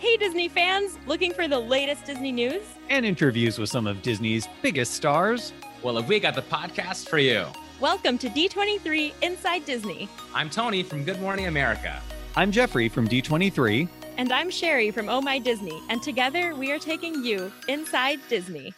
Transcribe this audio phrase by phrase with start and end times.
[0.00, 2.62] Hey, Disney fans, looking for the latest Disney news?
[2.88, 5.52] And interviews with some of Disney's biggest stars.
[5.82, 7.44] Well, have we got the podcast for you?
[7.80, 10.08] Welcome to D23 Inside Disney.
[10.34, 12.00] I'm Tony from Good Morning America.
[12.34, 13.90] I'm Jeffrey from D23.
[14.16, 15.82] And I'm Sherry from Oh My Disney.
[15.90, 18.72] And together we are taking you inside Disney.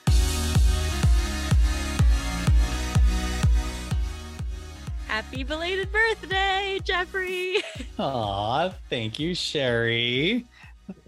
[5.06, 7.58] Happy belated birthday, Jeffrey.
[8.00, 10.46] Aw, thank you, Sherry.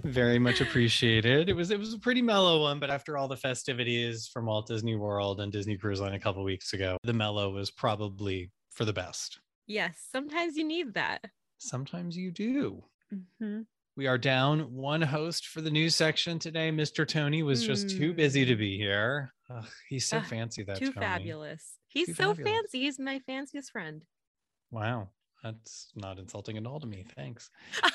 [0.05, 1.49] Very much appreciated.
[1.49, 4.67] It was it was a pretty mellow one, but after all the festivities from Walt
[4.67, 8.85] Disney World and Disney Cruise Line a couple weeks ago, the mellow was probably for
[8.85, 9.41] the best.
[9.67, 11.25] Yes, sometimes you need that.
[11.59, 12.85] Sometimes you do.
[13.13, 13.63] Mm-hmm.
[13.97, 16.71] We are down one host for the news section today.
[16.71, 17.07] Mr.
[17.07, 19.33] Tony was just too busy to be here.
[19.49, 20.65] Ugh, he's so fancy.
[20.65, 21.07] That Too Tony.
[21.07, 21.79] fabulous.
[21.89, 22.53] He's Too so fabulous.
[22.53, 22.81] fancy.
[22.81, 24.03] He's my fanciest friend.
[24.71, 25.11] Wow,
[25.43, 27.07] that's not insulting at all to me.
[27.15, 27.51] Thanks.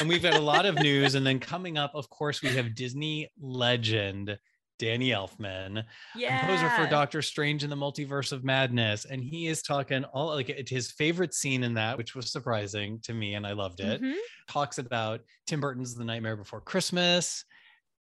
[0.00, 1.14] and we've got a lot of news.
[1.14, 4.38] And then coming up, of course, we have Disney legend
[4.78, 5.82] Danny Elfman,
[6.14, 6.38] yeah.
[6.38, 9.06] composer for Doctor Strange in the Multiverse of Madness.
[9.06, 13.12] And he is talking all like his favorite scene in that, which was surprising to
[13.12, 14.00] me, and I loved it.
[14.00, 14.14] Mhm.
[14.48, 17.44] Talks about Tim Burton's The Nightmare Before Christmas.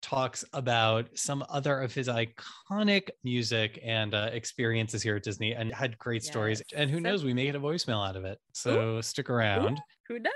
[0.02, 5.74] Talks about some other of his iconic music and uh, experiences here at Disney, and
[5.74, 6.62] had great stories.
[6.76, 8.38] And who So- knows, we may get a voicemail out of it.
[8.52, 9.80] So stick around.
[10.10, 10.34] Who knows?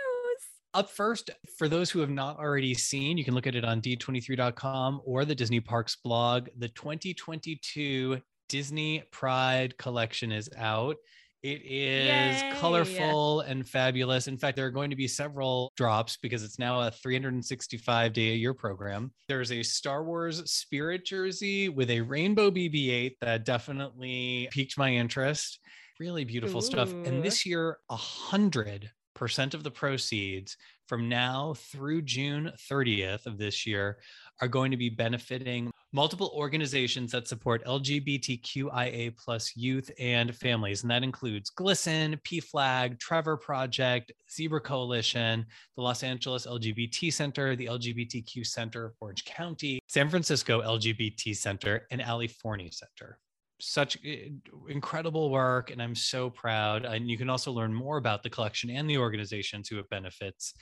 [0.75, 3.81] Up first, for those who have not already seen, you can look at it on
[3.81, 6.47] d23.com or the Disney Parks blog.
[6.59, 10.97] The 2022 Disney Pride collection is out.
[11.41, 12.51] It is Yay.
[12.59, 14.27] colorful and fabulous.
[14.27, 18.33] In fact, there are going to be several drops because it's now a 365 day
[18.33, 19.11] a year program.
[19.27, 24.93] There's a Star Wars Spirit jersey with a rainbow BB 8 that definitely piqued my
[24.93, 25.59] interest.
[25.99, 26.91] Really beautiful stuff.
[26.91, 30.55] And this year, a hundred percent of the proceeds
[30.87, 33.99] from now through June 30th of this year
[34.41, 40.83] are going to be benefiting multiple organizations that support LGBTQIA plus youth and families.
[40.83, 47.65] And that includes GLSEN, PFLAG, Trevor Project, Zebra Coalition, the Los Angeles LGBT Center, the
[47.65, 53.19] LGBTQ Center Orange County, San Francisco LGBT Center, and California Center
[53.59, 54.29] such eh,
[54.67, 58.69] incredible work and i'm so proud and you can also learn more about the collection
[58.69, 60.53] and the organizations who it benefits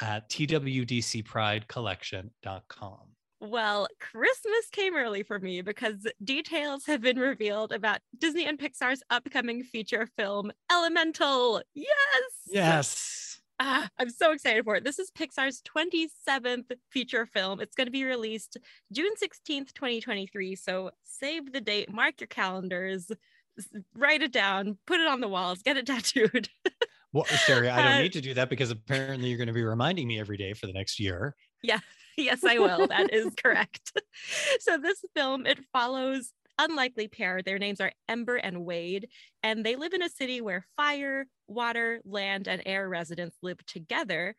[0.00, 2.98] at twdcpridecollection.com
[3.40, 9.02] Well, Christmas came early for me because details have been revealed about Disney and Pixar's
[9.10, 11.62] upcoming feature film, Elemental.
[11.74, 11.88] Yes.
[12.46, 13.23] yes
[13.60, 14.84] Ah, I'm so excited for it.
[14.84, 17.60] This is Pixar's 27th feature film.
[17.60, 18.56] It's going to be released
[18.92, 20.56] June 16th, 2023.
[20.56, 23.10] So save the date, mark your calendars,
[23.96, 26.48] write it down, put it on the walls, get it tattooed.
[27.12, 29.62] well sherry i Uh, don't need to do that because apparently you're going to be
[29.62, 31.78] reminding me every day for the next year Yeah,
[32.16, 32.88] yes, I will.
[32.88, 33.92] That is correct.
[34.60, 37.42] So this film it follows unlikely pair.
[37.42, 39.08] Their names are Ember and Wade,
[39.42, 44.34] and they live in a city where fire, water, land, and air residents live together.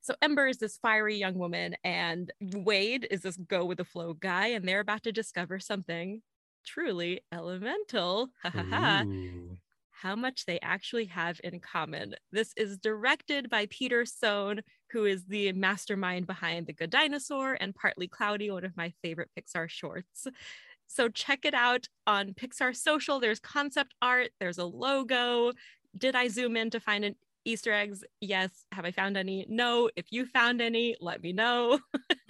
[0.00, 4.14] So Ember is this fiery young woman, and Wade is this go with the flow
[4.14, 6.22] guy, and they're about to discover something
[6.64, 8.28] truly elemental.
[8.42, 9.04] Ha ha ha
[9.90, 12.14] how much they actually have in common.
[12.30, 14.60] This is directed by Peter Sohn,
[14.92, 19.30] who is the mastermind behind The Good Dinosaur and Partly Cloudy, one of my favorite
[19.36, 20.28] Pixar shorts.
[20.88, 23.20] So check it out on Pixar Social.
[23.20, 25.52] There's concept art, there's a logo.
[25.96, 28.02] Did I zoom in to find an Easter eggs?
[28.20, 28.50] Yes.
[28.72, 29.46] Have I found any?
[29.48, 29.90] No.
[29.96, 31.78] If you found any, let me know.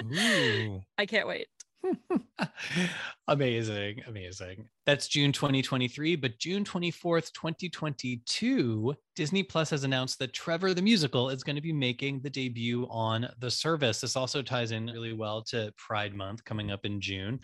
[0.05, 0.83] Ooh.
[0.99, 1.47] I can't wait.
[3.29, 10.75] amazing amazing that's june 2023 but june 24th 2022 disney plus has announced that trevor
[10.75, 14.73] the musical is going to be making the debut on the service this also ties
[14.73, 17.39] in really well to pride month coming up in june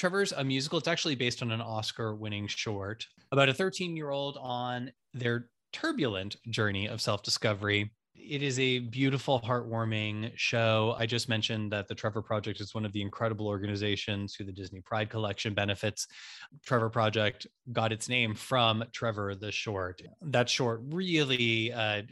[0.00, 4.08] trevor's a musical it's actually based on an oscar winning short about a 13 year
[4.08, 7.90] old on their turbulent journey of self-discovery
[8.22, 10.94] it is a beautiful, heartwarming show.
[10.98, 14.52] I just mentioned that the Trevor Project is one of the incredible organizations who the
[14.52, 16.06] Disney Pride Collection benefits.
[16.64, 20.02] Trevor Project got its name from Trevor the short.
[20.22, 22.02] That short really uh,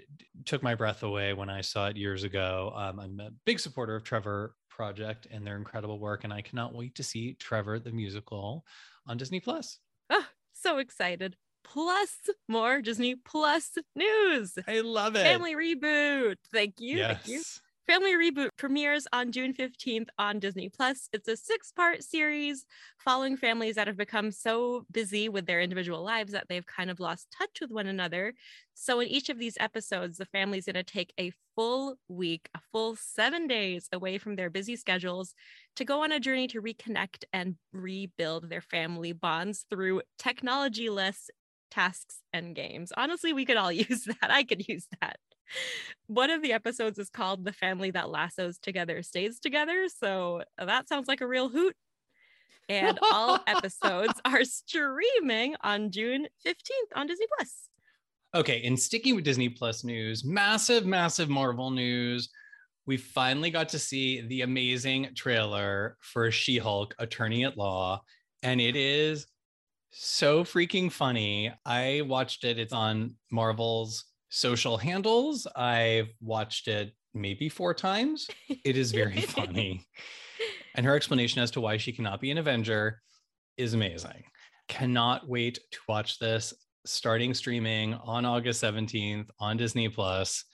[0.47, 2.73] took my breath away when I saw it years ago.
[2.75, 6.73] Um, I'm a big supporter of Trevor Project and their incredible work, and I cannot
[6.73, 8.65] wait to see Trevor the musical
[9.09, 9.81] on Disney Plus.
[10.09, 11.37] Oh, so excited.
[11.65, 12.17] Plus
[12.49, 14.57] more Disney Plus news.
[14.69, 15.25] I love it.
[15.25, 16.37] Family reboot.
[16.53, 16.99] Thank you.
[16.99, 17.17] yes.
[17.17, 17.43] Thank you.
[17.89, 21.09] Family Reboot premieres on June 15th on Disney Plus.
[21.15, 22.67] It's a six part series
[22.99, 27.01] following families that have become so busy with their individual lives that they've kind of
[27.01, 28.35] lost touch with one another.
[28.75, 32.61] So, in each of these episodes, the family's going to take a full week, a
[32.73, 35.33] full seven days away from their busy schedules
[35.77, 41.31] to go on a journey to reconnect and rebuild their family bonds through technology less
[41.71, 42.93] tasks and games.
[42.99, 44.31] Honestly, we could all use that.
[44.31, 45.17] I could use that
[46.07, 49.87] one of the episodes is called The Family That Lassos Together Stays Together.
[49.89, 51.75] So that sounds like a real hoot.
[52.69, 57.69] And all episodes are streaming on June 15th on Disney Plus.
[58.35, 62.29] Okay, and sticking with Disney Plus news, massive, massive Marvel news.
[62.85, 68.03] We finally got to see the amazing trailer for She Hulk Attorney at Law,
[68.43, 69.27] and it is
[69.91, 71.53] so freaking funny.
[71.65, 75.47] I watched it, it's on Marvel's social handles.
[75.57, 78.29] I've watched it maybe four times.
[78.65, 79.87] It is very funny.
[80.75, 83.01] And her explanation as to why she cannot be an Avenger
[83.57, 84.25] is amazing.
[84.69, 86.55] Cannot wait to watch this
[86.85, 90.45] starting streaming on August 17th on Disney Plus.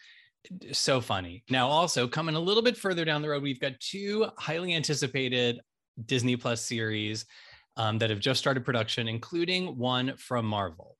[0.72, 1.42] So funny.
[1.48, 5.60] Now, also coming a little bit further down the road, we've got two highly anticipated
[6.06, 7.24] Disney Plus series
[7.76, 10.96] um, that have just started production, including one from Marvel.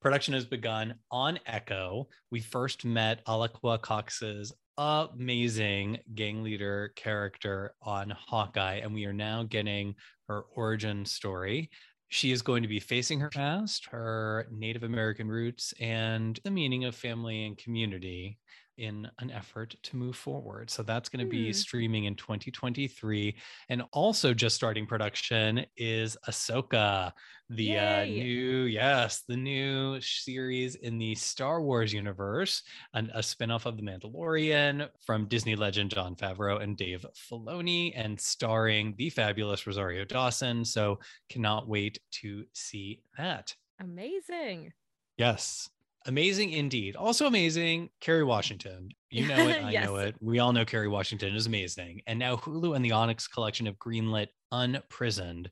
[0.00, 2.08] Production has begun on Echo.
[2.30, 9.42] We first met Alaqua Cox's amazing gang leader character on Hawkeye, and we are now
[9.42, 9.94] getting
[10.28, 11.70] her origin story.
[12.08, 16.84] She is going to be facing her past, her Native American roots, and the meaning
[16.84, 18.38] of family and community
[18.78, 20.70] in an effort to move forward.
[20.70, 21.52] So that's going to be hmm.
[21.52, 23.34] streaming in 2023.
[23.68, 27.12] And also just starting production is Ahsoka,
[27.48, 32.62] the uh, new, yes, the new series in the Star Wars universe,
[32.94, 38.20] and a spinoff of The Mandalorian from Disney legend Jon Favreau and Dave Filoni, and
[38.20, 40.64] starring the fabulous Rosario Dawson.
[40.64, 43.54] So cannot wait to see that.
[43.80, 44.72] Amazing.
[45.16, 45.70] Yes.
[46.06, 46.94] Amazing indeed.
[46.94, 48.90] Also amazing, Kerry Washington.
[49.10, 49.84] You know it, I yes.
[49.84, 50.14] know it.
[50.20, 52.00] We all know Kerry Washington is amazing.
[52.06, 55.50] And now Hulu and the Onyx collection have greenlit Unprisoned,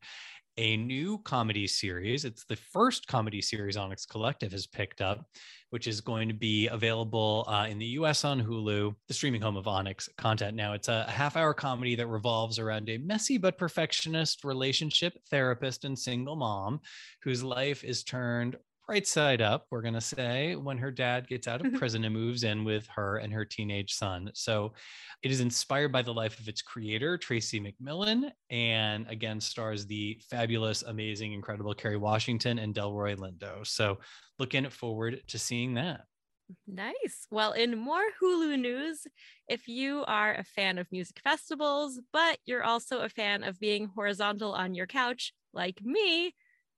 [0.57, 2.25] a new comedy series.
[2.25, 5.27] It's the first comedy series Onyx Collective has picked up,
[5.71, 9.57] which is going to be available uh, in the US on Hulu, the streaming home
[9.57, 10.57] of Onyx content.
[10.57, 15.85] Now, it's a half hour comedy that revolves around a messy but perfectionist relationship therapist
[15.85, 16.79] and single mom
[17.23, 18.57] whose life is turned
[18.89, 21.79] right side up, we're going to say, when her dad gets out of mm-hmm.
[21.79, 24.31] prison and moves in with her and her teenage son.
[24.35, 24.75] So
[25.23, 30.21] it is inspired by the life of its creator, Tracy McMillan, and again stars the
[30.29, 33.67] fabulous, amazing, incredible Kerry Washington and Delroy Lindo.
[33.67, 33.99] So
[34.39, 36.03] looking forward to seeing that.
[36.67, 37.27] Nice.
[37.31, 39.07] Well, in more Hulu news,
[39.49, 43.87] if you are a fan of music festivals, but you're also a fan of being
[43.95, 46.35] horizontal on your couch, like me,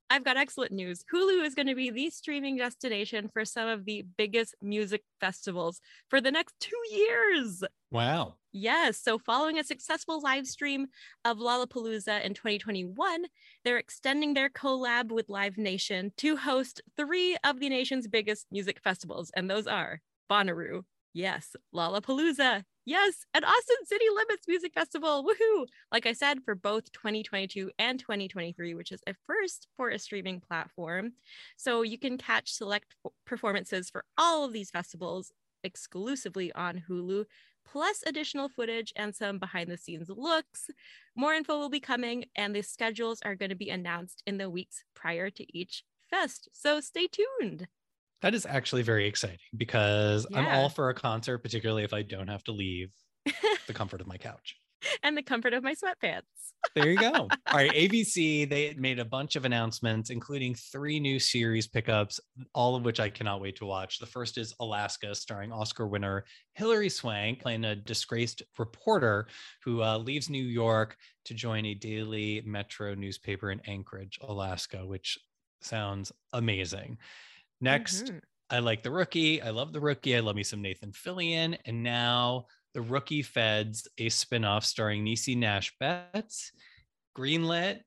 [0.08, 1.04] I've got excellent news.
[1.12, 5.80] Hulu is going to be the streaming destination for some of the biggest music festivals
[6.08, 7.64] for the next two years.
[7.90, 8.34] Wow.
[8.52, 8.98] Yes.
[9.02, 10.86] So, following a successful live stream
[11.24, 13.24] of Lollapalooza in 2021,
[13.64, 18.80] they're extending their collab with Live Nation to host three of the nation's biggest music
[18.82, 19.30] festivals.
[19.34, 20.00] And those are
[20.30, 20.82] Bonnaroo,
[21.12, 25.24] yes, Lollapalooza, Yes, at Austin City Limits Music Festival.
[25.24, 25.66] Woohoo!
[25.90, 30.40] Like I said, for both 2022 and 2023, which is a first for a streaming
[30.40, 31.14] platform.
[31.56, 32.94] So you can catch select
[33.26, 35.32] performances for all of these festivals
[35.64, 37.24] exclusively on Hulu,
[37.68, 40.70] plus additional footage and some behind the scenes looks.
[41.16, 44.48] More info will be coming, and the schedules are going to be announced in the
[44.48, 46.48] weeks prior to each fest.
[46.52, 47.66] So stay tuned.
[48.22, 50.38] That is actually very exciting because yeah.
[50.38, 52.90] I'm all for a concert, particularly if I don't have to leave
[53.66, 54.56] the comfort of my couch
[55.02, 56.22] and the comfort of my sweatpants.
[56.74, 57.12] there you go.
[57.12, 62.20] All right, ABC, they made a bunch of announcements, including three new series pickups,
[62.54, 63.98] all of which I cannot wait to watch.
[63.98, 69.26] The first is Alaska, starring Oscar winner Hilary Swank, playing a disgraced reporter
[69.64, 75.18] who uh, leaves New York to join a daily metro newspaper in Anchorage, Alaska, which
[75.60, 76.98] sounds amazing.
[77.60, 78.18] Next, mm-hmm.
[78.50, 79.42] I like the rookie.
[79.42, 80.16] I love the rookie.
[80.16, 81.58] I love me some Nathan Fillion.
[81.64, 86.52] And now the rookie feds a spinoff starring Niecy Nash Betts,
[87.16, 87.80] greenlit.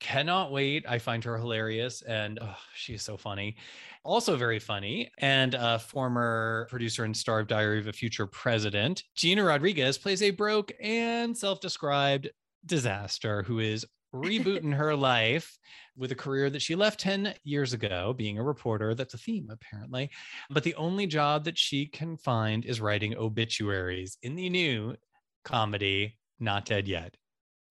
[0.00, 0.84] Cannot wait.
[0.88, 3.56] I find her hilarious and oh, she's so funny.
[4.04, 5.10] Also, very funny.
[5.18, 10.22] And a former producer and star of Diary of a Future President, Gina Rodriguez plays
[10.22, 12.28] a broke and self described
[12.66, 15.58] disaster who is rebooting her life
[15.96, 18.94] with a career that she left 10 years ago, being a reporter.
[18.94, 20.10] That's a theme, apparently.
[20.50, 24.96] But the only job that she can find is writing obituaries in the new
[25.44, 27.16] comedy, Not Dead Yet.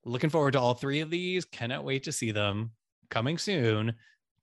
[0.04, 1.46] Looking forward to all three of these.
[1.46, 2.72] Cannot wait to see them
[3.10, 3.94] coming soon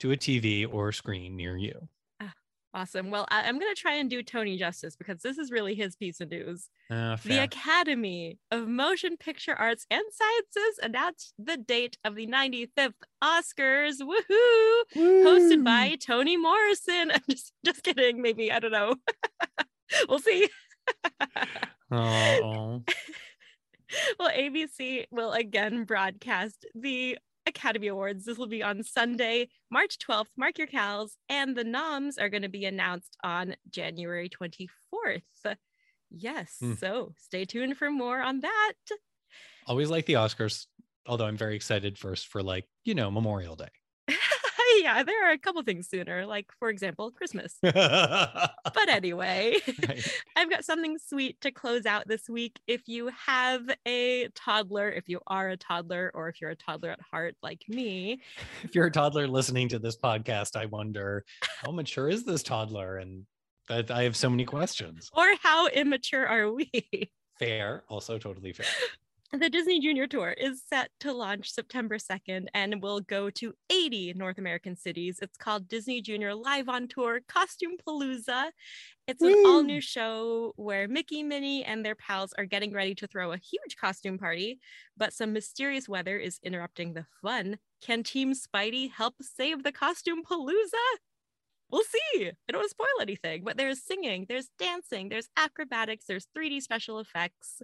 [0.01, 1.89] to a TV or screen near you.
[2.79, 3.11] Awesome.
[3.11, 5.97] Well, I- am going to try and do Tony justice because this is really his
[5.97, 6.69] piece of news.
[6.89, 7.43] Uh, The.
[7.43, 12.93] Academy of Motion Picture Arts and Sciences announced the date of the 95th
[13.23, 13.97] Oscars.
[14.01, 15.25] Woohoo!
[15.25, 17.11] Hosted by Tony Morrison.
[17.15, 18.23] I'm just just kidding.
[18.23, 18.95] Maybe I don't know.
[20.09, 20.49] we'll see.
[21.91, 22.83] Oh,
[24.19, 27.17] well, ABC will again broadcast the
[27.49, 28.25] Academy Awards.
[28.25, 30.29] This will be on Sunday, March 12th.
[30.37, 31.17] Mark your cows.
[31.29, 35.23] And the noms are going to be announced on January 24th.
[36.11, 36.57] Yes.
[36.61, 36.75] Hmm.
[36.75, 38.73] So stay tuned for more on that.
[39.67, 40.67] always like the Oscars.
[41.07, 43.69] Although I'm very excited first for like, you know, Memorial Day.
[44.83, 47.57] Yeah, there are a couple things sooner, like, for example, Christmas.
[47.63, 48.53] But
[48.89, 49.57] anyway,
[50.37, 52.59] I've got something sweet to close out this week.
[52.67, 56.91] If you have a toddler, if you are a toddler, or if you're a toddler
[56.91, 58.21] at heart like me,
[58.63, 61.25] if you're a toddler listening to this podcast, I wonder
[61.63, 62.99] how mature is this toddler?
[62.99, 63.25] And
[63.69, 65.11] that I have so many questions.
[65.13, 66.71] or how immature are we?
[67.39, 68.67] Fair, also totally fair.
[69.31, 74.15] The Disney Junior Tour is set to launch September 2nd and will go to 80
[74.17, 75.19] North American cities.
[75.21, 78.47] It's called Disney Junior Live on Tour Costume Palooza.
[79.07, 83.07] It's an all new show where Mickey, Minnie, and their pals are getting ready to
[83.07, 84.61] throw a huge costume party,
[84.97, 87.59] but some mysterious weather is interrupting the fun.
[87.83, 90.97] Can Team Spidey help save the Costume Palooza?
[91.71, 92.27] We'll see.
[92.29, 96.63] I don't want to spoil anything, but there's singing, there's dancing, there's acrobatics, there's 3D
[96.63, 97.63] special effects,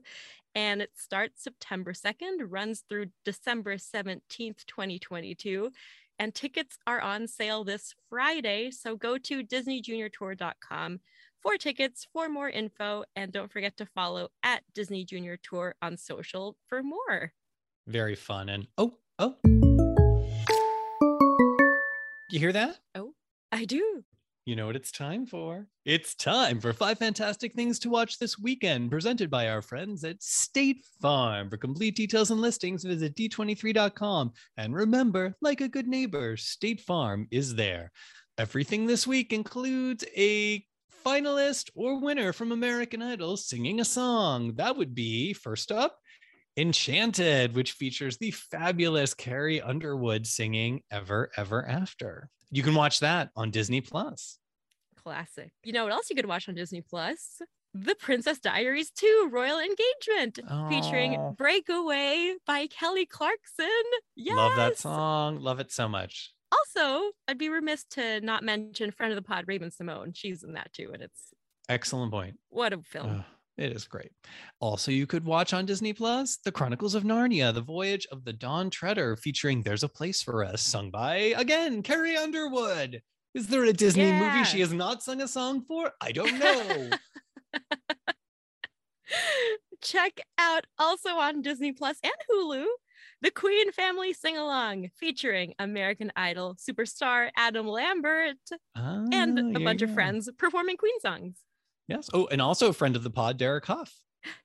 [0.54, 5.70] and it starts September 2nd, runs through December 17th, 2022.
[6.18, 8.70] And tickets are on sale this Friday.
[8.70, 11.00] So go to DisneyJuniorTour.com
[11.42, 15.96] for tickets, for more info, and don't forget to follow at Disney Junior Tour on
[15.96, 17.32] social for more.
[17.86, 18.48] Very fun.
[18.48, 19.36] And oh, oh.
[22.30, 22.78] You hear that?
[22.94, 23.13] Oh.
[23.54, 24.02] I do.
[24.46, 25.68] You know what it's time for?
[25.84, 30.20] It's time for five fantastic things to watch this weekend, presented by our friends at
[30.20, 31.48] State Farm.
[31.48, 34.32] For complete details and listings, visit d23.com.
[34.56, 37.92] And remember, like a good neighbor, State Farm is there.
[38.38, 40.66] Everything this week includes a
[41.06, 44.54] finalist or winner from American Idol singing a song.
[44.56, 45.96] That would be, first up,
[46.56, 52.30] Enchanted, which features the fabulous Carrie Underwood singing Ever, Ever After.
[52.54, 54.38] You can watch that on Disney Plus.
[55.02, 55.50] Classic.
[55.64, 57.42] You know what else you could watch on Disney Plus?
[57.74, 63.66] The Princess Diaries 2 Royal Engagement featuring Breakaway by Kelly Clarkson.
[64.14, 64.36] Yes.
[64.36, 65.40] Love that song.
[65.40, 66.30] Love it so much.
[66.52, 70.12] Also, I'd be remiss to not mention friend of the pod Raven-Symoné.
[70.14, 71.34] She's in that too and it's
[71.68, 72.38] Excellent point.
[72.50, 73.24] what a film.
[73.56, 74.10] It is great.
[74.60, 78.32] Also, you could watch on Disney Plus The Chronicles of Narnia, The Voyage of the
[78.32, 83.00] Dawn Treader, featuring There's a Place for Us, sung by, again, Carrie Underwood.
[83.32, 84.18] Is there a Disney Yeah.
[84.18, 85.92] movie she has not sung a song for?
[86.00, 86.90] I don't know.
[89.82, 92.64] Check out also on Disney Plus and Hulu
[93.20, 98.36] the Queen Family Sing Along featuring American Idol superstar Adam Lambert
[98.74, 101.36] and Ah, a here bunch of friends performing Queen songs.
[101.88, 102.08] Yes.
[102.14, 103.92] Oh, and also a friend of the pod, Derek Hough.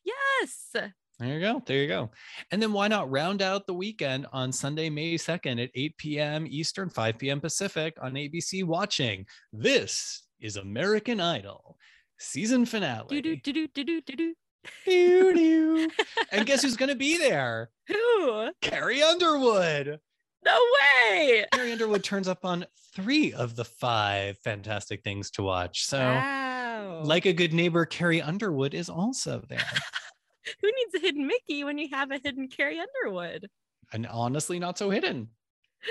[0.03, 0.75] Yes.
[1.19, 1.61] There you go.
[1.65, 2.11] There you go.
[2.51, 6.47] And then why not round out the weekend on Sunday, May 2nd at 8 p.m.
[6.49, 7.41] Eastern, 5 p.m.
[7.41, 9.25] Pacific on ABC watching.
[9.51, 11.77] This is American Idol
[12.19, 13.21] season finale.
[13.21, 14.35] Do do do do do do do do.
[14.85, 15.89] Doo, doo.
[16.31, 17.69] and guess who's going to be there?
[17.87, 18.51] Who?
[18.61, 19.99] Carrie Underwood.
[20.45, 20.59] No
[21.11, 21.45] way.
[21.53, 25.85] Carrie Underwood turns up on three of the five fantastic things to watch.
[25.85, 26.48] So, wow.
[26.79, 27.01] Oh.
[27.03, 29.59] like a good neighbor, Carrie Underwood is also there.
[30.61, 33.49] who needs a hidden Mickey when you have a hidden Carrie Underwood?
[33.91, 35.29] and honestly not so hidden.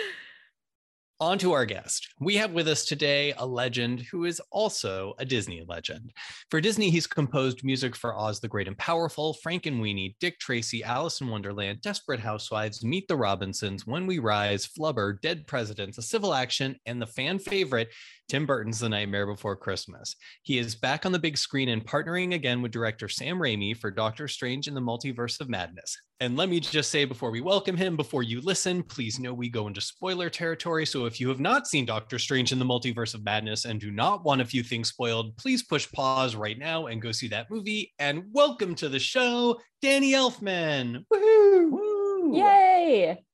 [1.20, 2.14] On to our guest.
[2.20, 6.12] We have with us today a legend who is also a Disney legend.
[6.48, 11.20] For Disney, he's composed music for Oz the Great and Powerful, Frankenweenie, Dick Tracy, Alice
[11.20, 16.34] in Wonderland, Desperate Housewives, Meet the Robinsons, When We Rise, Flubber, Dead Presidents, A Civil
[16.34, 17.88] Action, and the fan favorite,
[18.28, 20.14] Tim Burton's The Nightmare Before Christmas.
[20.42, 23.90] He is back on the big screen and partnering again with director Sam Raimi for
[23.90, 25.96] Doctor Strange in the Multiverse of Madness.
[26.20, 29.48] And let me just say before we welcome him, before you listen, please know we
[29.48, 30.84] go into spoiler territory.
[30.84, 33.90] So if you have not seen Doctor Strange in the Multiverse of Madness and do
[33.90, 37.50] not want a few things spoiled, please push pause right now and go see that
[37.50, 37.94] movie.
[37.98, 41.06] And welcome to the show, Danny Elfman.
[41.10, 41.70] Woohoo!
[41.70, 42.36] Woo!
[42.36, 43.24] Yay!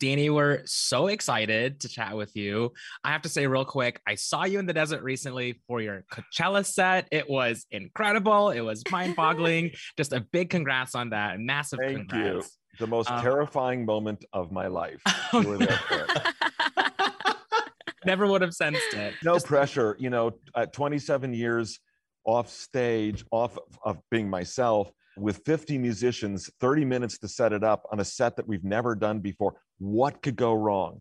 [0.00, 2.72] Danny, we're so excited to chat with you.
[3.04, 6.04] I have to say, real quick, I saw you in the desert recently for your
[6.10, 7.06] Coachella set.
[7.12, 8.48] It was incredible.
[8.48, 9.72] It was mind boggling.
[9.98, 11.38] Just a big congrats on that.
[11.38, 12.46] Massive Thank congrats.
[12.46, 12.76] you.
[12.78, 15.02] The most Um, terrifying moment of my life.
[15.34, 16.06] You were there for.
[18.06, 19.12] Never would have sensed it.
[19.22, 19.96] No Just- pressure.
[20.00, 21.78] You know, at 27 years
[22.24, 27.62] off stage, off of- of being myself, with 50 musicians, 30 minutes to set it
[27.62, 29.56] up on a set that we've never done before.
[29.80, 31.00] What could go wrong?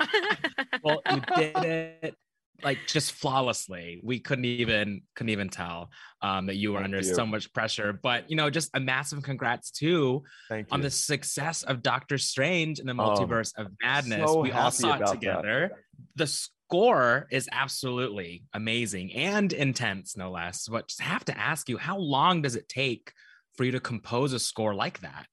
[0.82, 2.16] well, you did it
[2.64, 4.00] like just flawlessly.
[4.02, 5.90] We couldn't even couldn't even tell
[6.22, 7.14] um, that you were Thank under you.
[7.14, 7.92] so much pressure.
[7.92, 10.74] But you know, just a massive congrats too Thank you.
[10.74, 14.30] on the success of Doctor Strange and the Oh, multiverse of madness.
[14.30, 15.12] so we all saw it about that.
[15.20, 15.84] together.
[16.16, 20.66] The score is absolutely amazing and intense, no less.
[20.68, 23.12] But just have to ask you, how long does it take
[23.56, 25.26] for you to compose a score like that?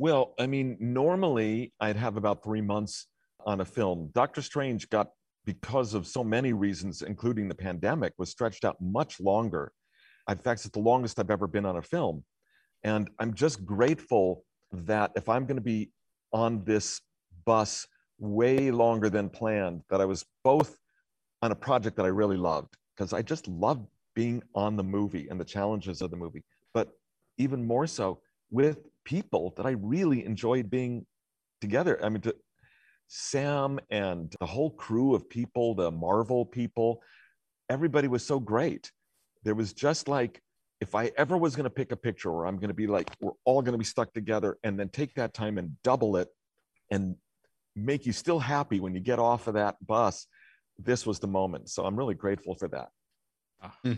[0.00, 3.06] Well, I mean, normally I'd have about three months
[3.44, 4.08] on a film.
[4.14, 5.10] Doctor Strange got,
[5.44, 9.72] because of so many reasons, including the pandemic, was stretched out much longer.
[10.26, 12.24] In fact, it's the longest I've ever been on a film.
[12.82, 15.90] And I'm just grateful that if I'm going to be
[16.32, 17.02] on this
[17.44, 17.86] bus
[18.18, 20.78] way longer than planned, that I was both
[21.42, 25.28] on a project that I really loved, because I just loved being on the movie
[25.28, 26.42] and the challenges of the movie.
[26.72, 26.88] But
[27.36, 28.78] even more so with
[29.10, 31.04] people that I really enjoyed being
[31.60, 31.98] together.
[32.02, 32.36] I mean, to,
[33.08, 37.02] Sam and the whole crew of people, the Marvel people,
[37.68, 38.92] everybody was so great.
[39.42, 40.40] There was just like,
[40.80, 43.10] if I ever was going to pick a picture where I'm going to be like,
[43.20, 46.28] we're all going to be stuck together and then take that time and double it
[46.92, 47.16] and
[47.74, 50.28] make you still happy when you get off of that bus,
[50.78, 51.68] this was the moment.
[51.68, 52.90] So I'm really grateful for that.
[53.60, 53.76] Ah.
[53.82, 53.92] Hmm.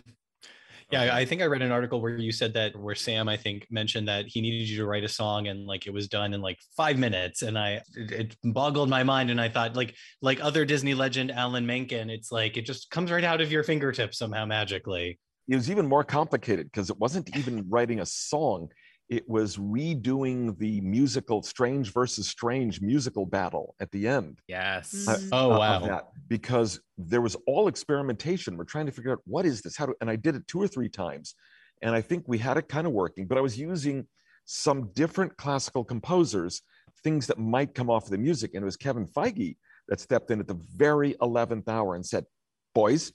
[0.93, 3.67] Yeah, I think I read an article where you said that where Sam, I think,
[3.71, 6.43] mentioned that he needed you to write a song and like it was done in
[6.43, 10.45] like five minutes, and I it, it boggled my mind, and I thought like like
[10.45, 14.19] other Disney legend Alan Menken, it's like it just comes right out of your fingertips
[14.19, 15.19] somehow magically.
[15.49, 18.69] it was even more complicated because it wasn't even writing a song
[19.12, 25.07] it was redoing the musical strange versus strange musical battle at the end Yes.
[25.07, 25.19] uh.
[25.33, 25.78] Oh uh, wow!
[25.81, 29.85] that because there was all experimentation we're trying to figure out what is this how
[29.85, 31.35] do and i did it two or three times
[31.83, 34.07] and i think we had it kind of working but i was using
[34.47, 36.62] some different classical composers
[37.04, 39.56] things that might come off of the music and it was kevin feige
[39.89, 42.25] that stepped in at the very 11th hour and said
[42.75, 43.13] boys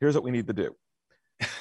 [0.00, 0.76] here's what we need to do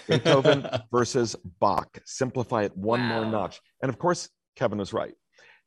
[0.07, 1.99] Beethoven versus Bach.
[2.05, 3.61] Simplify it one more notch.
[3.81, 5.13] And of course, Kevin was right.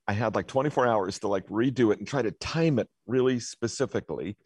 [0.07, 3.41] I had like 24 hours to like redo it and try to time it really
[3.41, 4.37] specifically.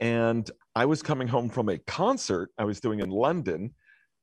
[0.00, 3.74] And I was coming home from a concert I was doing in London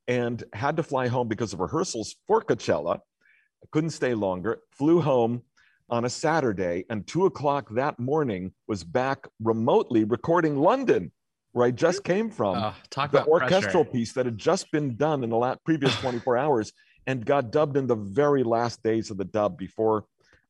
[0.07, 2.95] and had to fly home because of rehearsals for Coachella.
[2.97, 5.43] I couldn't stay longer, flew home
[5.89, 11.11] on a Saturday, and two o'clock that morning was back remotely recording London,
[11.53, 13.97] where I just came from Oh, talk the about orchestral pressure.
[13.97, 16.71] piece that had just been done in the last previous 24 hours
[17.07, 20.05] and got dubbed in the very last days of the dub before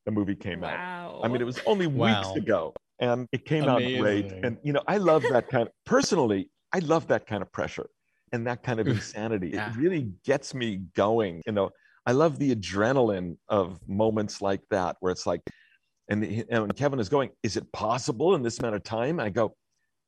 [0.05, 0.79] the movie came out.
[1.23, 2.33] I mean, it was only weeks Wow.
[2.35, 4.31] ago and it came out great.
[4.43, 7.89] And, you know, I love that kind of, personally, I love that kind of pressure
[8.31, 9.51] and that kind of insanity.
[9.53, 9.69] Yeah.
[9.71, 11.41] It really gets me going.
[11.45, 11.69] You know,
[12.05, 15.41] I love the adrenaline of moments like that where it's like,
[16.09, 19.19] and, he- and Kevin is going, is it possible in this amount of time?
[19.19, 19.53] I go,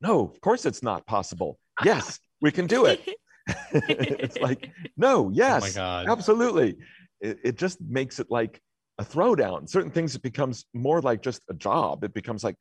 [0.03, 1.57] no, of course it's not possible.
[1.83, 2.99] Yes, we can do it.
[3.73, 6.07] it's like, no, Oh yes, my god!
[6.07, 6.77] absolutely.
[7.19, 8.61] It, it just makes it like
[8.99, 9.67] a throwdown.
[9.67, 12.03] Certain things, it becomes more like just a job.
[12.03, 12.55] It becomes like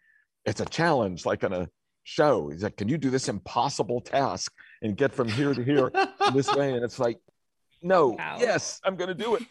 [0.46, 1.68] it's a challenge, like on a
[2.04, 2.48] show.
[2.48, 4.50] He's like, can you do this impossible task
[4.80, 5.92] and get from here to here
[6.32, 6.72] this way?
[6.74, 7.18] And it's like,
[7.82, 8.38] no, Wow.
[8.40, 9.42] yes, I'm going to do it.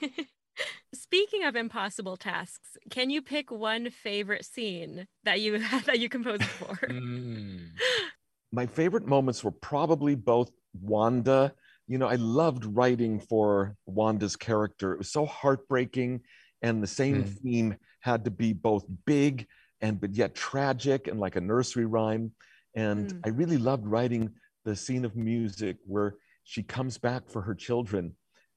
[0.94, 6.44] Speaking of impossible tasks, can you pick one favorite scene that you that you composed
[6.44, 6.78] for?
[6.90, 7.70] Mm.
[8.52, 11.54] my favorite moments were probably both Wanda.
[11.88, 14.94] You know, I loved writing for Wanda's character.
[14.94, 16.22] It was so heartbreaking,
[16.62, 17.42] and the same Mm.
[17.42, 19.48] theme had to be both big
[19.82, 22.32] and but yet tragic and like a nursery rhyme.
[22.76, 23.22] And Mm.
[23.26, 24.30] I really loved writing
[24.66, 28.16] the scene of music where she comes back for her children,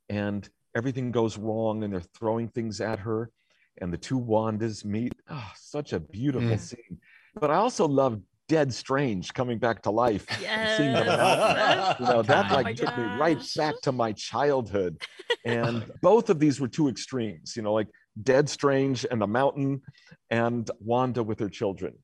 [0.08, 3.30] and everything goes wrong, and they're throwing things at her,
[3.80, 5.12] and the two Wandas meet.
[5.30, 6.60] Oh, such a beautiful Mm.
[6.60, 7.00] scene.
[7.34, 10.26] But I also love Dead Strange coming back to life.
[10.30, 11.98] and seeing the Yes.
[11.98, 12.06] mountain.
[12.06, 15.02] You know, that Oh like my took me right back to my childhood.
[15.44, 17.88] And both of these were two extremes, you know, like
[18.22, 19.82] Dead Strange and the mountain
[20.30, 21.98] and Wanda with her children.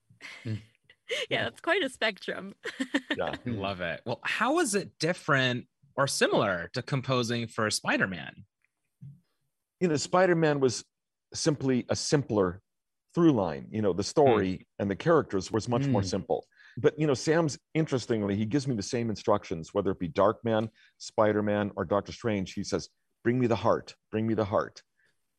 [0.44, 2.54] yeah, it's quite a spectrum.
[3.16, 3.34] Yeah.
[3.44, 4.00] Love it.
[4.06, 5.66] Well, how is it different
[6.00, 8.32] or similar to composing for Spider Man?
[9.80, 10.84] You know, Spider-Man was
[11.34, 12.60] simply a simpler
[13.14, 13.66] through line.
[13.70, 16.06] You know, the story and the characters was much more Mm.
[16.06, 16.46] simple.
[16.78, 20.68] But you know, Sam's interestingly, he gives me the same instructions, whether it be Darkman,
[20.98, 22.52] Spider-Man, or Doctor Strange.
[22.54, 22.88] He says,
[23.24, 23.94] "Bring me the heart.
[24.10, 24.82] Bring me the heart."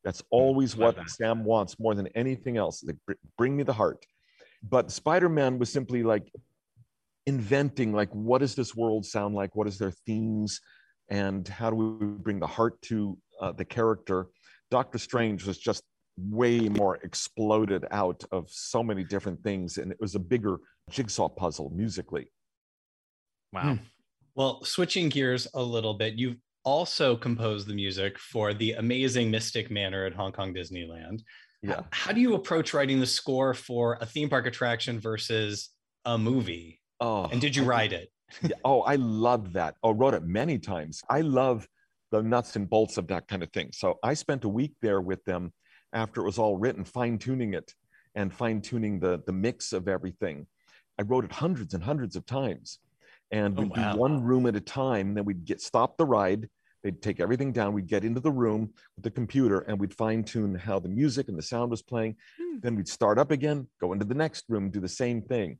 [0.03, 1.09] That's always what that.
[1.09, 2.83] Sam wants more than anything else.
[2.83, 4.05] Like, "Br- bring me the heart.
[4.63, 6.31] But Spider-Man was simply like
[7.31, 9.55] inventing, like, what does this world sound like?
[9.55, 10.59] What is their themes?
[11.09, 14.27] And how do we bring the heart to uh, the character?
[14.69, 15.83] Doctor Strange was just
[16.17, 19.77] way more exploded out of so many different things.
[19.77, 20.57] And it was a bigger
[20.89, 22.25] jigsaw puzzle musically.
[23.53, 23.79] Wow.
[24.35, 29.71] Well, switching gears a little bit, you've also composed the music for the amazing Mystic
[29.71, 31.21] Manor at Hong Kong Disneyland.
[31.61, 31.81] Yeah.
[31.91, 35.69] How do you approach writing the score for a theme park attraction versus
[36.05, 36.80] a movie?
[37.01, 38.09] Oh, And did you I- write it?
[38.63, 39.75] Oh, I love that.
[39.83, 41.01] Oh, wrote it many times.
[41.09, 41.67] I love
[42.11, 43.71] the nuts and bolts of that kind of thing.
[43.73, 45.51] So I spent a week there with them
[45.91, 47.73] after it was all written, fine tuning it
[48.15, 50.47] and fine tuning the the mix of everything.
[50.97, 52.79] I wrote it hundreds and hundreds of times,
[53.31, 53.93] and Oh, we'd wow.
[53.93, 55.13] do one room at a time.
[55.13, 56.49] Then we'd get stop the ride.
[56.83, 57.73] They'd take everything down.
[57.73, 61.27] We'd get into the room with the computer and we'd fine tune how the music
[61.27, 62.15] and the sound was playing.
[62.39, 62.59] Hmm.
[62.61, 65.59] Then we'd start up again, go into the next room, do the same thing.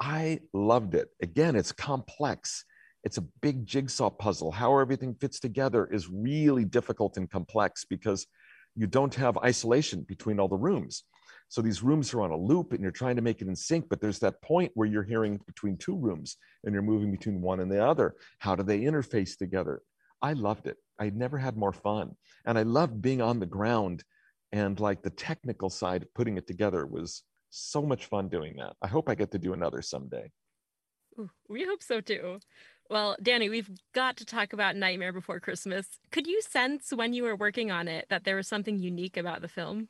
[0.00, 1.08] I loved it.
[1.22, 2.64] Again, it's complex.
[3.04, 4.50] It's a big jigsaw puzzle.
[4.50, 8.26] How everything fits together is really difficult and complex because
[8.74, 11.04] you don't have isolation between all the rooms.
[11.48, 13.88] So these rooms are on a loop and you're trying to make it in sync,
[13.88, 17.60] but there's that point where you're hearing between two rooms and you're moving between one
[17.60, 18.14] and the other.
[18.40, 19.80] How do they interface together?
[20.20, 20.76] I loved it.
[20.98, 22.16] I never had more fun.
[22.44, 24.02] And I loved being on the ground
[24.52, 28.74] and like the technical side of putting it together was so much fun doing that.
[28.82, 30.30] I hope I get to do another someday.
[31.18, 32.40] Ooh, we hope so too.
[32.90, 35.86] Well, Danny, we've got to talk about Nightmare Before Christmas.
[36.12, 39.40] Could you sense when you were working on it that there was something unique about
[39.42, 39.88] the film?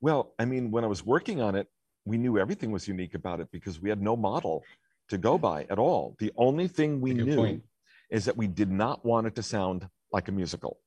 [0.00, 1.68] Well, I mean, when I was working on it,
[2.04, 4.64] we knew everything was unique about it because we had no model
[5.08, 6.16] to go by at all.
[6.18, 7.62] The only thing we knew point.
[8.10, 10.78] is that we did not want it to sound like a musical,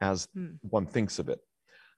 [0.00, 0.52] as Hmm.
[0.62, 1.40] one thinks of it.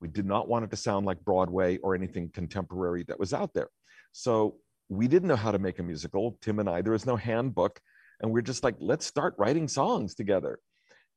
[0.00, 3.54] We did not want it to sound like Broadway or anything contemporary that was out
[3.54, 3.68] there.
[4.12, 4.56] So
[4.88, 6.82] we didn't know how to make a musical, Tim and I.
[6.82, 7.80] There was no handbook.
[8.20, 10.58] And we're just like, let's start writing songs together.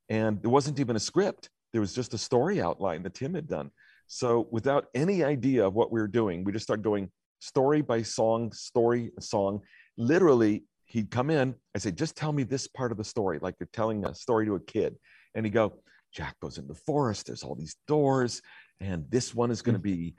[0.10, 3.48] And there wasn't even a script, there was just a story outline that Tim had
[3.48, 3.72] done.
[4.08, 8.02] So without any idea of what we were doing, we just started going story by
[8.02, 9.62] song, story, song.
[9.98, 11.56] Literally, he'd come in.
[11.76, 14.46] I say, just tell me this part of the story, like you're telling a story
[14.46, 14.96] to a kid.
[15.36, 15.80] And he'd go,
[16.14, 17.28] Jack goes in the forest.
[17.28, 18.42] There's all these doors,
[18.80, 19.84] and this one is going to mm.
[19.84, 20.16] be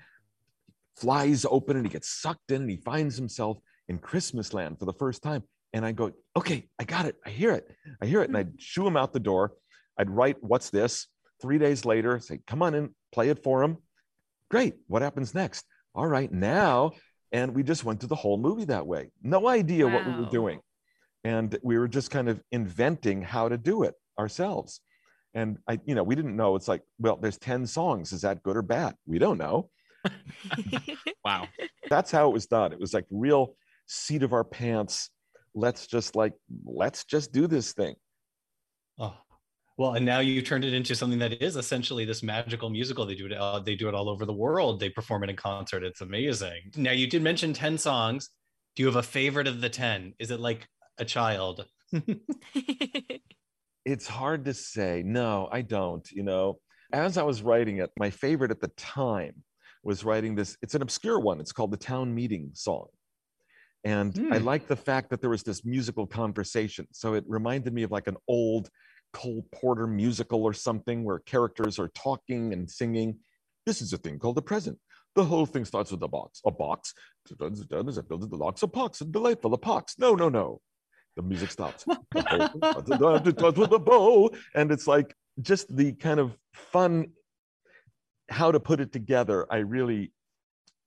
[0.97, 4.85] flies open, and he gets sucked in, and he finds himself in Christmas land for
[4.85, 5.43] the first time.
[5.73, 7.17] And I go, okay, I got it.
[7.27, 7.69] I hear it.
[8.01, 8.31] I hear it.
[8.31, 8.41] And hmm.
[8.41, 9.53] I'd shoo him out the door.
[9.99, 11.07] I'd write, what's this?
[11.41, 13.79] Three days later, say, come on in, play it for him.
[14.51, 14.75] Great.
[14.87, 15.65] What happens next?
[15.95, 16.93] All right, now.
[17.33, 19.11] And we just went through the whole movie that way.
[19.23, 20.61] No idea what we were doing.
[21.25, 24.81] And we were just kind of inventing how to do it ourselves.
[25.35, 26.57] And I, you know, we didn't know.
[26.57, 28.13] It's like, well, there's 10 songs.
[28.13, 28.95] Is that good or bad?
[29.07, 29.71] We don't know.
[31.25, 31.49] Wow.
[31.91, 32.73] That's how it was done.
[32.73, 33.55] It was like real
[33.87, 35.11] seat of our pants.
[35.55, 36.33] Let's just like,
[36.65, 37.97] let's just do this thing.
[38.99, 39.15] Oh,
[39.77, 43.05] well, and now you turned it into something that is essentially this magical musical.
[43.05, 43.33] They do it.
[43.33, 44.81] Uh, they do it all over the world.
[44.81, 45.85] They perform it in concert.
[45.85, 46.73] It's amazing.
[46.77, 48.31] Now you did mention ten songs.
[48.75, 50.15] Do you have a favorite of the ten?
[50.19, 50.67] Is it like
[50.99, 51.67] a child?
[53.89, 55.03] It's hard to say.
[55.03, 56.07] No, I don't.
[56.13, 56.61] You know,
[56.93, 59.43] as I was writing it, my favorite at the time
[59.83, 60.59] was writing this.
[60.61, 61.41] It's an obscure one.
[61.41, 62.89] It's called the Town Meeting Song.
[63.85, 64.45] And I Hmm.
[64.45, 66.87] like the fact that there was this musical conversation.
[66.93, 68.69] So it reminded me of like an old
[69.15, 73.21] Cole Porter musical or something where characters are talking and singing.
[73.65, 74.79] This is a thing called the present.
[75.15, 76.43] The whole thing starts with a box.
[76.45, 76.93] A box.
[77.39, 79.95] Builds the locks, a box, a delightful, a box.
[79.99, 80.61] No, no, no.
[81.19, 81.85] The music stops.
[81.85, 81.99] With-
[83.85, 84.31] bow.
[84.55, 87.09] And it's like just the kind of fun,
[88.31, 89.45] how to put it together.
[89.51, 90.13] I really,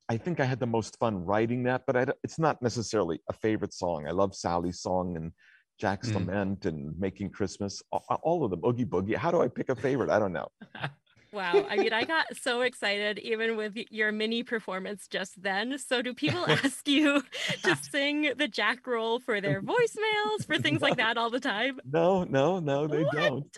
[0.08, 3.20] I think I had the most fun writing that, but I, don't- it's not necessarily
[3.30, 4.08] a favorite song.
[4.08, 5.34] I love Sally's song and
[5.82, 6.14] Jack's Mm.
[6.16, 9.16] Lament and Making Christmas, all of them, Oogie Boogie.
[9.18, 10.10] How do I pick a favorite?
[10.10, 10.48] I don't know.
[11.34, 11.66] wow.
[11.70, 15.78] I mean, I got so excited even with your mini performance just then.
[15.78, 17.24] So, do people ask you
[17.64, 21.80] to sing the Jack role for their voicemails, for things like that all the time?
[21.86, 23.14] No, no, no, they What?
[23.16, 23.58] don't.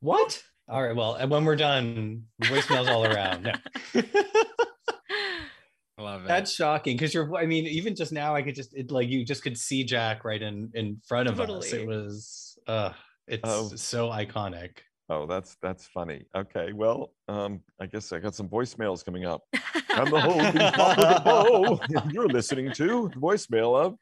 [0.00, 0.42] What?
[0.68, 0.94] All right.
[0.94, 3.42] Well, when we're done, voicemails all around.
[3.94, 4.02] No.
[5.98, 6.28] Love it.
[6.28, 7.36] That's shocking because you're.
[7.36, 10.24] I mean, even just now, I could just it, like you just could see Jack
[10.24, 11.46] right in in front of us.
[11.46, 11.82] Totally.
[11.82, 12.58] It was.
[12.66, 12.92] uh
[13.26, 13.68] It's Oh.
[13.76, 14.78] so iconic.
[15.10, 16.24] Oh, that's that's funny.
[16.36, 19.42] Okay, well, um, I guess I got some voicemails coming up.
[19.90, 21.80] I'm the holding top of bow.
[22.12, 23.96] You're listening to the voicemail of.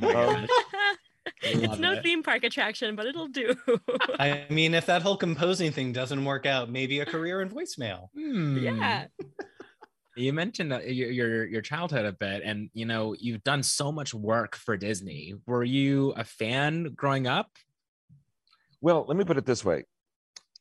[0.00, 0.46] Oh Um,
[1.42, 2.04] it's no it.
[2.04, 3.52] theme park attraction, but it'll do.
[4.20, 8.08] I mean, if that whole composing thing doesn't work out, maybe a career in voicemail.
[8.14, 8.58] Hmm.
[8.58, 9.06] yeah.
[10.16, 14.14] You mentioned your, your your childhood a bit, and you know you've done so much
[14.14, 15.34] work for Disney.
[15.46, 17.50] Were you a fan growing up?
[18.80, 19.82] Well, let me put it this way.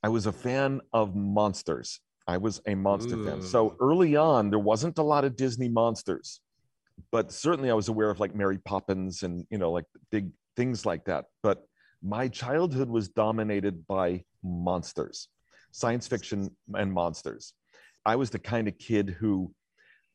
[0.04, 2.00] I was a fan of monsters.
[2.28, 3.42] I was a monster fan.
[3.42, 6.42] So early on, there wasn't a lot of Disney monsters,
[7.12, 10.86] but certainly I was aware of like Mary Poppins and, you know, like big things
[10.86, 11.26] like that.
[11.42, 11.64] But
[12.04, 15.30] my childhood was dominated by monsters,
[15.72, 17.54] science fiction and monsters.
[18.06, 19.54] I was the kind of kid who,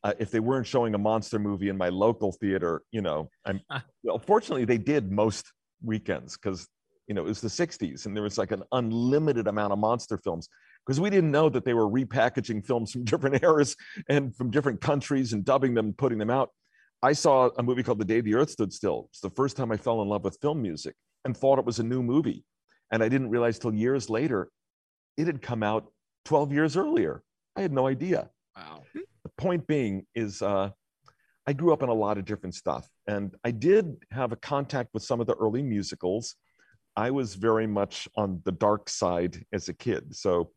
[0.03, 3.59] uh, if they weren't showing a monster movie in my local theater, you know, I'm,
[4.03, 6.67] well, fortunately they did most weekends because
[7.13, 10.17] you know, it was the 60s and there was like an unlimited amount of monster
[10.17, 10.49] films
[10.83, 13.75] because we didn't know that they were repackaging films from different eras
[14.09, 16.49] and from different countries and dubbing them and putting them out.
[17.03, 19.09] I saw a movie called The Day the Earth Stood Still.
[19.11, 21.77] It's the first time I fell in love with film music and thought it was
[21.77, 22.43] a new movie.
[22.91, 24.49] And I didn't realize till years later
[25.15, 25.91] it had come out
[26.25, 27.21] 12 years earlier.
[27.55, 28.81] I had no idea Wow.
[28.95, 30.71] the point being is uh,
[31.45, 34.89] I grew up in a lot of different stuff, and I did have a contact
[34.95, 36.35] with some of the early musicals.
[36.95, 40.51] I was very much on the dark side as a kid, so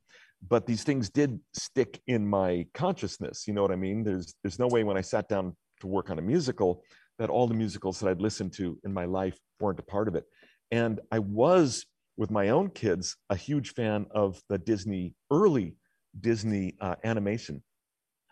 [0.49, 3.46] but these things did stick in my consciousness.
[3.46, 4.05] You know what I mean?
[4.05, 6.83] There's there's no way when I sat down to work on a musical
[7.18, 10.14] that all the musicals that I'd listened to in my life weren't a part of
[10.14, 10.25] it.
[10.70, 15.77] And I was with my own kids a huge fan of the Disney early
[16.20, 17.62] Disney uh, animation.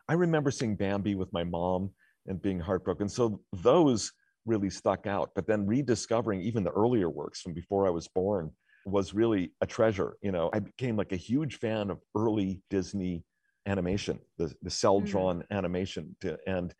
[0.08, 1.90] I remember seeing Bambi with my mom
[2.26, 3.08] and being heartbroken.
[3.08, 4.12] So those
[4.46, 5.30] really stuck out.
[5.34, 8.50] But then rediscovering even the earlier works from before I was born
[8.86, 10.16] was really a treasure.
[10.22, 13.24] You know, I became like a huge fan of early Disney
[13.66, 14.68] animation, the, the mm-hmm.
[14.68, 16.14] cel drawn animation.
[16.20, 16.74] To, and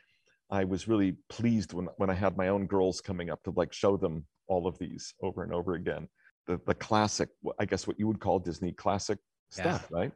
[0.50, 3.72] I was really pleased when, when I had my own girls coming up to like
[3.72, 6.08] show them all of these over and over again.
[6.46, 9.18] The, the classic, I guess what you would call Disney classic
[9.50, 10.12] stuff, right?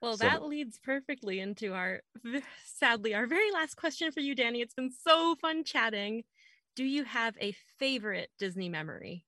[0.00, 2.02] Well, So- that leads perfectly into our,
[2.64, 4.60] sadly, our very last question for you, Danny.
[4.60, 6.22] It's been so fun chatting.
[6.80, 9.26] Do you have a favorite Disney memory?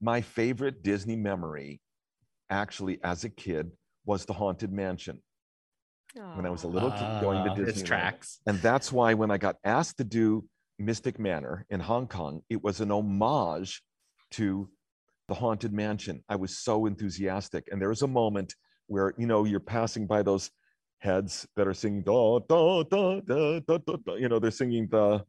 [0.00, 1.80] my favorite Disney memory,
[2.50, 3.70] actually, as a kid,
[4.04, 5.22] was the Haunted Mansion
[6.14, 7.70] when I was a little kid going to Ah, Disney.
[7.70, 8.40] Its tracks.
[8.44, 10.44] And that's why when I got asked to do
[10.80, 13.80] Mystic Manor in Hong Kong, it was an homage
[14.32, 14.68] to
[15.28, 16.24] the Haunted Mansion.
[16.28, 17.68] I was so enthusiastic.
[17.70, 18.56] And there was a moment
[18.88, 20.50] where, you know, you're passing by those
[20.98, 24.14] heads that are singing, da, da, da, da, da, da, da.
[24.16, 25.24] you know, they're singing the,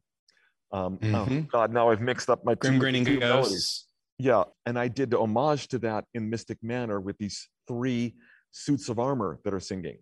[0.72, 1.48] um, oh Mhm.
[1.48, 3.50] God, now I've mixed up my Grim Grinning two melodies.
[3.52, 3.88] Ghosts.
[4.18, 8.14] Yeah, and I did homage to that in Mystic Manor with these three
[8.50, 9.98] suits of armor that are singing.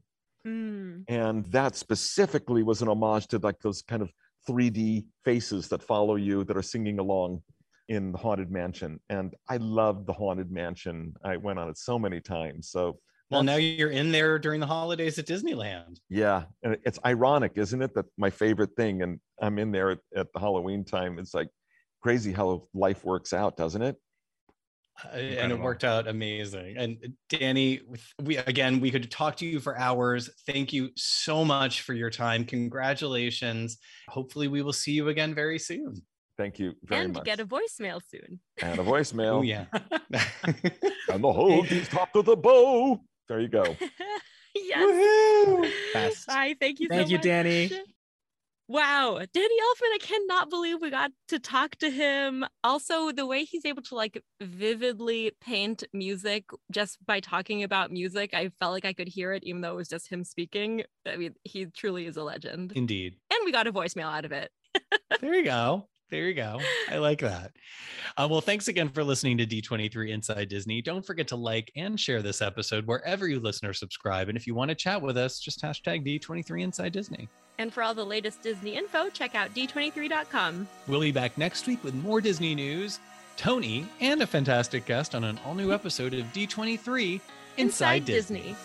[0.46, 4.10] Mm, And that specifically was an homage to like those kind of
[4.48, 7.42] 3D faces that follow you that are singing along
[7.88, 9.00] in the Haunted Mansion.
[9.08, 11.14] And I loved the Haunted Mansion.
[11.24, 12.68] I went on it so many times.
[12.70, 16.00] So Well, now you're in there during the holidays at Disneyland.
[16.08, 17.94] yeah, and it's ironic, isn't it?
[17.94, 21.18] That my favorite thing, and I'm in there at, at the Halloween time.
[21.18, 21.48] It's like
[22.02, 23.96] crazy how life works out, doesn't it?
[25.04, 26.76] Uh, and it worked out amazing.
[26.76, 27.80] And Danny,
[28.22, 30.28] we again, we could talk to you for hours.
[30.46, 32.44] Thank you so much for your time.
[32.44, 33.78] Congratulations.
[34.08, 36.02] Hopefully, we will see you again very soon.
[36.36, 37.24] Thank you very and much.
[37.24, 38.40] get a voicemail soon.
[38.62, 39.38] and a voicemail.
[39.38, 39.66] Oh yeah.
[41.12, 43.00] And the whole team's top of the bow.
[43.30, 43.64] There you go.
[44.56, 44.82] yes.
[44.82, 45.70] Woohoo!
[45.94, 46.24] Best.
[46.28, 47.22] Hi, thank you so Thank you, much.
[47.22, 47.70] Danny.
[48.66, 52.44] Wow, Danny Elfman, I cannot believe we got to talk to him.
[52.64, 58.34] Also, the way he's able to like vividly paint music just by talking about music,
[58.34, 60.82] I felt like I could hear it even though it was just him speaking.
[61.06, 62.72] I mean, he truly is a legend.
[62.74, 63.14] Indeed.
[63.32, 64.50] And we got a voicemail out of it.
[65.20, 65.86] There you go.
[66.10, 66.60] There you go.
[66.90, 67.52] I like that.
[68.16, 70.82] Uh, well, thanks again for listening to D23 Inside Disney.
[70.82, 74.28] Don't forget to like and share this episode wherever you listen or subscribe.
[74.28, 77.28] And if you want to chat with us, just hashtag D23 Inside Disney.
[77.58, 80.66] And for all the latest Disney info, check out d23.com.
[80.88, 82.98] We'll be back next week with more Disney news,
[83.36, 87.20] Tony, and a fantastic guest on an all new episode of D23
[87.56, 88.40] Inside, Disney.
[88.40, 88.56] Disney.